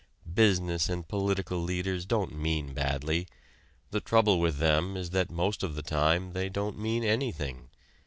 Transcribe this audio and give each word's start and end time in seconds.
Business 0.33 0.89
and 0.89 1.07
political 1.07 1.59
leaders 1.59 2.07
don't 2.07 2.35
mean 2.35 2.73
badly; 2.73 3.27
the 3.91 4.01
trouble 4.01 4.39
with 4.39 4.57
them 4.57 4.97
is 4.97 5.11
that 5.11 5.29
most 5.29 5.61
of 5.61 5.75
the 5.75 5.83
time 5.83 6.33
they 6.33 6.49
don't 6.49 6.75
mean 6.79 7.03
anything. 7.03 7.69